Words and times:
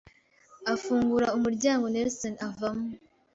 afungura 0.73 1.27
umuryango 1.37 1.85
Nelson 1.93 2.33
avamo 2.47 2.89